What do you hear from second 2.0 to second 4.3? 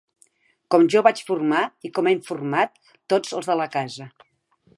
hem format tots els de la casa